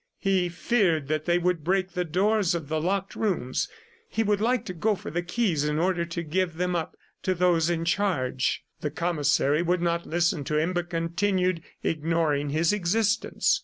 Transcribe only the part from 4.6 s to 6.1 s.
to go for the keys in order